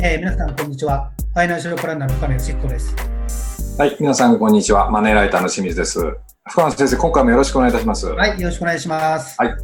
[0.00, 1.10] えー、皆さん、こんにちは。
[1.34, 3.76] ファイナンシャルプランナーの深野康彦です。
[3.76, 4.88] はい、皆さん、こんにちは。
[4.92, 5.98] マネーライターの清水です。
[6.46, 8.06] 深野先生、今回もよろしくお願いいたします。
[8.06, 9.34] はい、よろしくお願いします。
[9.42, 9.56] はい。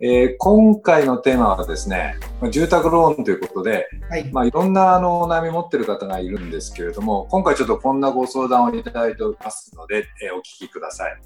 [0.00, 2.16] えー、今回のテーマはですね、
[2.50, 11.22] 住宅ローンということで、はい、まあ、いろんなあのお悩み持ってる方がいるんですけれども、今回ちょっとこんなご相談をいただいておりますので、えー、お聞きください。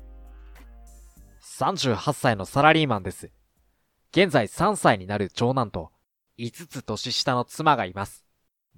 [1.41, 3.31] 38歳のサラリーマンです。
[4.13, 5.91] 現在3歳になる長男と
[6.39, 8.26] 5つ年下の妻がいます。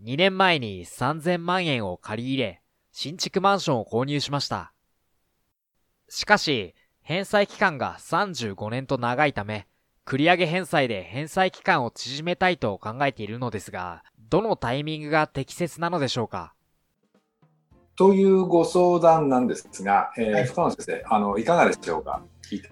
[0.04, 2.62] 2年前に3000万円を借り入れ、
[2.92, 4.72] 新築マンションを購入しました。
[6.08, 9.66] しかし、返済期間が35年と長いため、
[10.06, 16.54] 繰り上げ返済で返済期間を縮めたいと考えているのですが、どのタイミングが適切なのでしょうか？
[17.96, 22.22] というご相談なんですが、えーはい、深野先生、あのいかがでしょうか？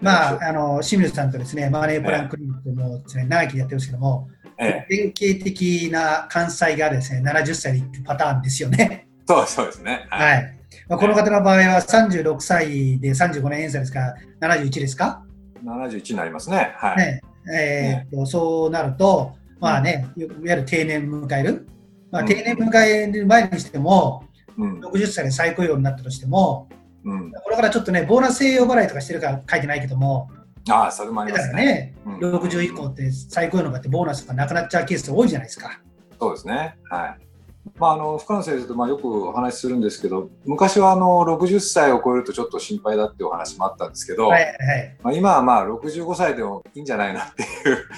[0.01, 9.07] まあ、あの清水さんとですね、マネープランクリニックもですね、長きやってるんですけども、ええ、典型的な関西がですね、70歳でいくパターンですよね。
[9.27, 10.05] そうそうですね。
[10.09, 10.57] はい。
[10.89, 15.23] まあ、この方の場合は36歳で35年返済ですから、71ですか
[15.63, 16.73] ?71 になりますね。
[16.77, 16.97] はい。
[16.97, 17.21] ね
[17.53, 21.67] えーと、ね、そうなると、まあね、いわゆる定年迎える。
[22.11, 24.23] まあ、定年迎える前にしても、
[24.57, 26.69] うん、60歳で再雇用になったとしても、
[27.03, 30.29] うん、これからちょっとね、ボーナス栄養払いとかしてるから書いてないけども、
[30.69, 31.65] ああ、それもありますね。
[31.65, 35.81] ねうん、60以降って最高のがってボーナスがなくなっちゃうケース多いじゃないですか。
[36.19, 36.77] そうですね。
[36.89, 37.27] はい。
[37.75, 47.47] まあ、あの深野先生とまあよくお話しするんですけど昔はあの60歳を超えるとちょっと心配だっていうお話もあったんですけど、はいはいまあ、今はまあ65歳でもいいんじゃないなっていう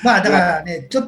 [0.03, 1.07] まあだからねちょっ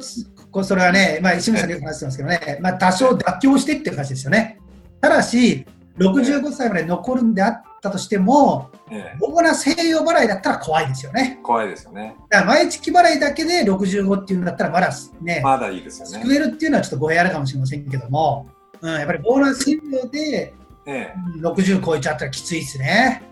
[0.52, 4.60] とそれはね、まあ、石村さんによく話してますけどね、まあ、多少妥協してっていう話ですよね
[5.00, 5.66] ただし
[5.98, 11.40] 65歳まで残るんであったとしても、ええ、ボーナス併用払いだったら怖いですよね。
[11.42, 12.16] 怖いですよね。
[12.30, 16.24] だから毎月払いだけで65っていうんだったらまだね、まだいいですよね。
[16.24, 18.46] 救えるっていうのはちょっと語弊あるかもしれませんけども、
[18.80, 20.54] うん、やっぱりボーナス併用で、
[20.86, 23.24] ええ、60超えちゃったらきついですね。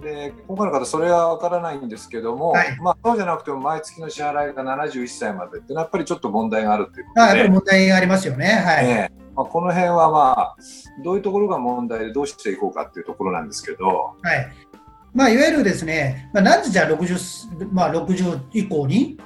[0.00, 7.20] で今回の方、それは分からないんですけども、はい、まあ、そうじゃなくても毎月の支払いが71歳までってやっぱりちょっと問題があるということで。
[7.20, 8.46] あやっぱり問題がありますよね。
[8.46, 10.56] はい、えまあ、この辺は、まあ、
[11.02, 14.52] どういうところが問題でどうしていこうかっていうところなんですけど、はい。
[15.14, 19.18] まあ、いわゆるですね、まあ、なぜじゃあ 60,、まあ、60以降に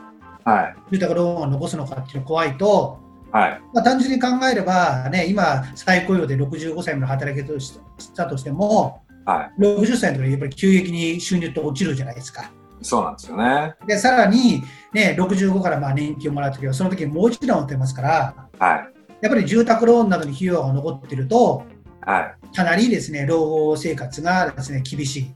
[0.90, 2.98] 住宅ローンを残すのかっていうのが怖いと、
[3.32, 3.60] はい。
[3.74, 7.78] まあ、単純に考えれば、ね、今、再雇用で65歳まで働きとし
[8.14, 12.52] たとしても、はい、60歳の時にやっぱり急激に収入って落ちるじゃないですか。
[12.82, 13.74] そうなんですよね。
[13.86, 14.62] で、さらに、
[14.92, 21.64] ね、65からまあ年金をもらうときは、その時にもう一度持ってますから、はい、やっぱり住宅ローンなどに費用が残っていると、
[22.02, 25.30] はい、かなりですね老後生活がですね厳しい。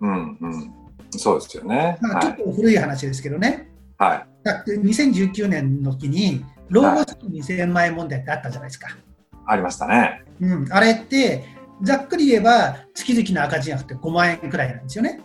[0.00, 0.72] うんうん、
[1.10, 1.98] そうですよね。
[2.00, 8.88] まあ、ちょっと古い話ですけどね、はい、だって2019年の時に老後資金2000万円問題ってあったじゃないですか。
[8.88, 8.96] はい、
[9.46, 10.24] ありましたね。
[10.40, 11.44] うん、あれって
[11.82, 15.20] ざっくり言えば月々の赤字額って5万円くらいなんですよね。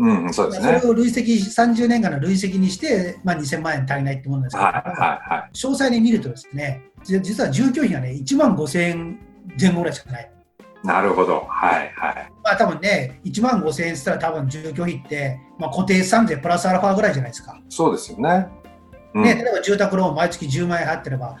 [0.00, 0.80] うん、そうですね。
[0.80, 9.18] それを累積、30年間の累積にして、まあ、2000万円足りないってものですけど、はいはいはい、詳細に見るとですね、実は住居費がね、1万5000円
[9.60, 10.30] 前後ぐらいしかない。
[10.82, 11.44] なるほど。
[11.46, 12.32] はいはい。
[12.42, 17.60] まあ多分ね、1万5000円したら多分住居費って、まあ、固定資産税プラスアルファぐらいじゃないですか。
[17.68, 18.48] そうですよね。
[19.12, 21.36] うん、ね例えば住宅ローン毎月10万円入ってれば。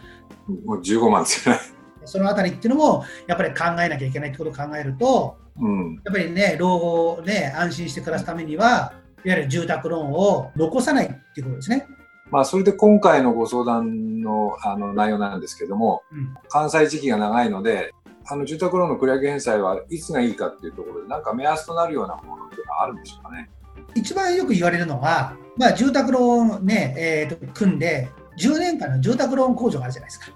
[0.66, 1.60] もう15万ですよね。
[2.04, 8.92] そのあたりっていうのも、やっぱり考えなきゃいけないってことを考えると、うん、やっぱりね、老後ね、安心して暮らすためには、
[9.24, 11.86] いわゆる住宅ローンを残さないっていうことですね。
[12.30, 17.92] まあ、それで今回のご相談のあの内容なんですけども、うん、関西時期が長いので、
[18.26, 23.50] あの住宅ローンの繰り上げ返済はいつがいいかっていうところで、なんか目安となるようなものっていうのはあるんでしょうかね。
[23.94, 28.08] 一番よく言われるのは、まあ、住宅ローンね、えー、と組んで、
[28.38, 30.26] 10年間の住宅ローン控除があるじゃないですか。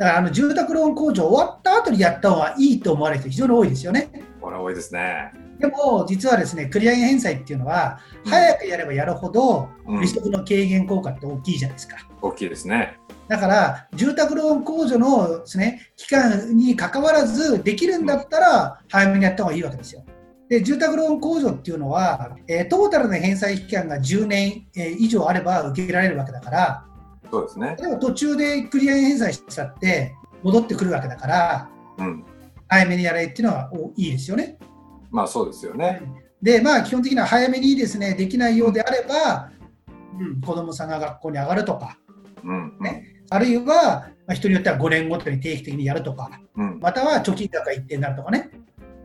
[0.00, 4.10] だからあの住宅ローン控除終わった後にやった方がいいと思われる人、非常に多いですよね。
[4.40, 5.30] これ多いですね。
[5.58, 9.68] でも、実はですね、繰り上げ返済っていうのは、早くやればやるほど、
[10.00, 11.98] 利息の軽減効果って大きいじゃないですか。
[12.22, 12.96] 大きいですね。
[13.28, 20.02] だから、住宅ローン控除のです、ね、期間にかかわらず、できるんだったら、早めにやった方がいいわけですよ。
[20.48, 26.84] で住宅ローン控除っていうのは、えー、トータルの返済期間が10年、えー、以上あれば受けられるわけだから、
[27.30, 31.68] そうですね、例えば途中で繰り上げ返済しちゃって、戻ってくるわけだから、
[31.98, 32.24] うん、
[32.68, 34.58] 早めにやれっていうのはいいですよね。
[35.10, 36.02] まあそうですよね。
[36.42, 39.50] で、まあ基本的には早めにですね、できないようであれば、
[40.18, 41.98] うん、子供さんが学校に上がるとか、
[42.42, 48.50] うんね、あるいは、まあ、人によっては5年ごとに定期的にやるとか、うん、または貯金額が一定になるとかね、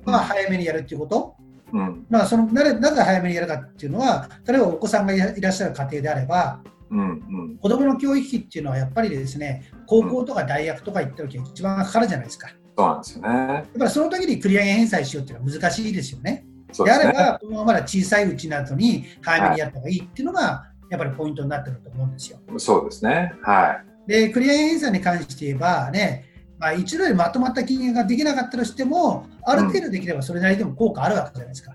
[0.06, 1.36] まあ、早めにやるっていうこと、
[1.74, 2.06] うん。
[2.10, 6.62] まあ、そのなぜなぜ早めにやるかっていうのは、例えばお子さんがいらっしゃる家庭であれば、
[6.96, 12.50] うんうん、子どもの教育費っていうのはやっぱりですね高校とか大学とか行った時は一番かかるじゃないですか。
[12.78, 13.30] そうなんですよね。
[13.30, 16.46] やっぱりその時に繰り上げ返済しようっていうのは難しいですよね。
[16.78, 22.40] で、ね、あれば、このままだ小さいうちなどに早めにやった方がいいっていうのが、やっぱりポイントになってると思うんですよ。
[22.58, 23.34] そうですね。
[23.42, 24.10] はい。
[24.10, 26.26] で、繰り上げ返済に関して言えばね、
[26.58, 31.75] まあ、一度でまとまった金額ができなかったとしても、ある程度できればそれなりでも効果あるわけじゃないですか。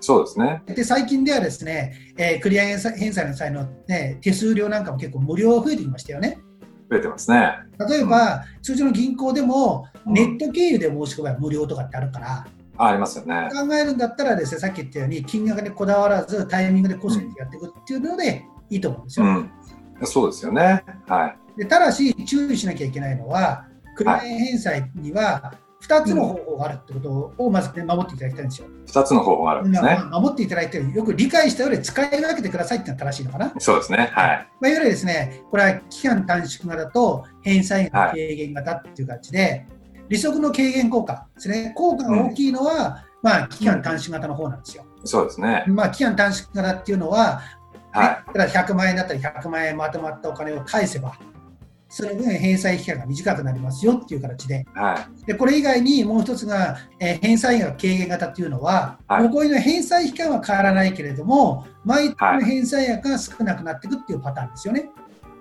[0.00, 0.62] そうですね。
[0.66, 6.38] で、最近ではですね、えー、繰り上げ返済の際の、ね、手数料なんかも結構無料増えてきましたよね。
[6.90, 7.52] 増えてますね。
[7.88, 13.50] 例えば、うん、通常の銀行でも、ネット経由で申し込めば無料とかってあるから、あありますよね。
[13.52, 19.26] 考えるんだったらですね、さっき言ったように、金額にこだわらず、タイミングでコストやっていくっていうのでいいと思うんですよ。
[19.26, 19.50] うん
[20.02, 20.82] そうですよね。
[21.06, 21.58] はい。
[21.58, 25.52] でただし、注意しなきゃいけないのは、クレーン返済には
[25.82, 28.68] 2つの方法があるってことをまず、ね、守っていただきたいんですよ。
[28.86, 29.98] 2つの方法があるんですね。
[30.10, 33.54] まあ、守っていただいて、よく理解した上で使い分けてくださいってのが正しいのかな。
[33.58, 34.10] そうですね。
[34.12, 34.48] はい。
[34.60, 39.66] まあ、いわゆるですね、これは期間短縮型と返済の軽減型っていう感じで、はい、
[40.10, 41.72] 利息の軽減効果ですね。
[41.74, 42.84] 効果が大きいのは、うん、
[43.22, 44.84] まあ、期間短縮型の方なんですよ。
[45.04, 45.64] そうですね。
[45.66, 47.40] まあ、期間短縮型っていうのは、
[47.92, 51.14] はい、だから100万円だったら100万円まとまったお金を返せば、
[51.90, 64.88] その分返済期間が短くなりますよっていう形で、はい、でこれ以外にもう一つが、えー、返済額軽減型っていうのは、はい、こういうの返済期間は変わらないけれども、毎月の返済額が少なくなっていくっていうパターンですよね。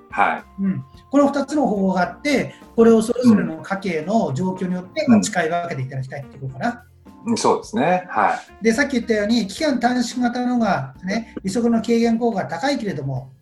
[0.10, 6.86] はい、うん、この2つの方法があって、これをそれぞれの家計の状況によって使い分けていただきたいっていうことかな。
[7.28, 13.34] うん、そうですね、はい、でさっき言ったように、期間短縮型のが、ね、利息の軽減効果が高いけれども、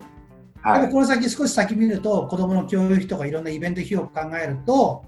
[0.71, 5.05] はい、この先、少し先見ると、子どもの教育費とかいろんなイベント費用を考えると、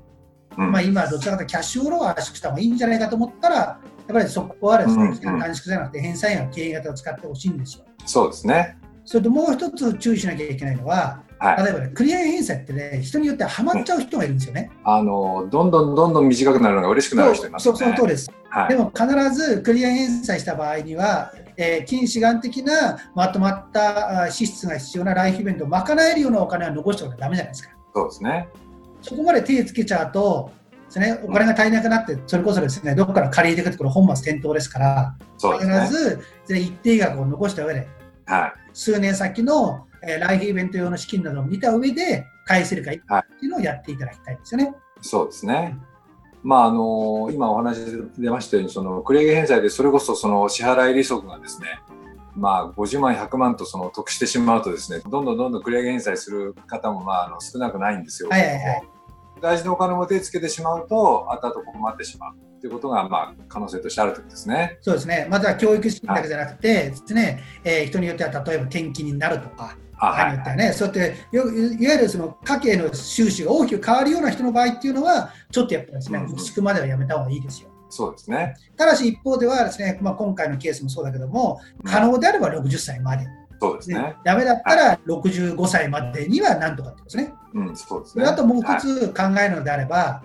[0.57, 3.79] うん、まあ、今、どちらかというとキャッシュフローを圧縮した方がいいんじゃないかと思ったら、や
[4.11, 7.85] っぱりそこはですね、期間短縮じゃなくて、返済額経営型を使ってほしいんですよ。
[8.06, 8.77] そうですね。
[9.06, 14.71] それともう一つ注意しなきゃいけないのは、はい、例えばね、クリア返済ってね、人によってはまっちゃう人がいるんですよね。
[14.83, 17.77] あのどんどんどんどん短くなるのが嬉しくなる人いますね。
[17.77, 18.31] そう、その通りです。
[18.50, 27.75] はい、でも必ずクリア返済した場合には、えー、近視眼的なまとまった支出が必要なライフイベントを賄えるようなお金は残しておかだめじゃないですか。
[27.94, 28.47] そうですね。
[29.01, 30.51] そこまで手つけちゃうと、
[30.85, 35.17] ですね、お金が足りなくなって、それこそですね、どこから借り入れてくる本末転倒ですから、
[35.59, 35.94] ね、必
[36.47, 37.88] ず一定額を残した上で、
[38.25, 44.73] はい、数年先の、えー、ライフイベント用の資金などを見た上で返せるかっていうのをやっていただきたいですよね。
[45.01, 45.77] そうですね。
[46.44, 47.80] まあ、あの今お話
[48.18, 51.81] 出ましたようにその繰り上げ返済でそれこそその支払い利息がですね
[52.36, 58.30] まあ、50万、100万とその得してしまうとですねどんどんどんどん繰り上げ返済する方もまああの少なくないんですよ。
[58.30, 58.83] はいはいはい、
[59.41, 64.77] 大事なお金も手つけてしまうと後々困ってしまうということが、まあ、可能性としてあるということですね。
[64.81, 69.75] そうですねまずは教育資金だけじゃなくて、はい、ですねえー、人によっては例えば転勤になるとか。
[70.07, 77.69] はいはい、ね、そうやっていわゆるその家計の収支が大きく変わるような人の場合っていうのはちょっとやっぱりですね、うんうん、くまではやめた方がいいですよ。
[77.89, 78.55] そうですね。
[78.77, 83.25] ただし一方ではですね、まあ、今回のケースもそうだけども、可能であれば60歳まで。
[83.61, 84.15] そうですね。
[84.23, 87.33] ダメだったら65歳までにはなんとかってことですね。
[87.53, 88.25] うん、そうですね。
[88.25, 90.23] あともう一つ考えるのであれば、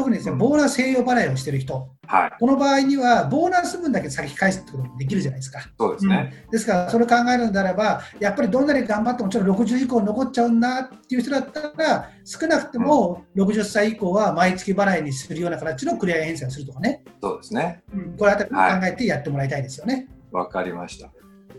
[0.00, 5.60] 特にですね、ボーナス併用払いをしている人、はい、この場合には、ボーナス分だけ先返すってこともできるじゃないですか。
[5.78, 6.32] そうですね。
[6.46, 17.04] うん、ですから、それを考えるのであれば、やっぱりどんなに頑張っても、ちょっと60以降残っちゃうんだっていう人だったら、少なくても60歳以降は毎月払いにするような形のクリア返済をするとかね。
[17.20, 17.82] そうですね。
[17.94, 20.08] うん、これあたり考えてやってもらいたいですよね。
[20.32, 21.10] わ、はい、かりました。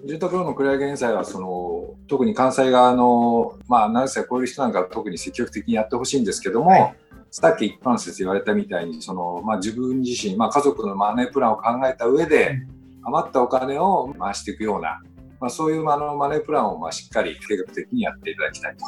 [0.05, 6.95] 住宅ローンの繰り上げ返済はその特に関西側の、まあ、何歳超える人なんかは特に積極的にやってほしいんですけども、はい、
[7.31, 12.59] さっき一般説言われたみたいにその、まあ、自分自身、まあ、家族のマネープランを考えた上で、
[13.03, 15.01] 余ったお金を回していくような、
[15.39, 18.85] まあ、そういうあのマネープランをまあしっかり計画的にやっていただきたいと。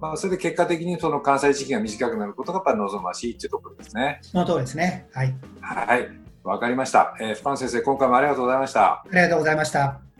[0.00, 4.18] まあ、それで結果的にその関西時期が短くなることがやっぱり望ましいというところですね。
[4.22, 5.06] その通りですね。
[5.12, 5.34] はい。
[5.60, 6.08] はい。
[6.42, 7.16] わかりました。
[7.20, 8.82] えー、フパン先生、今回もありがとうございました。
[8.84, 10.11] ありがとうございました。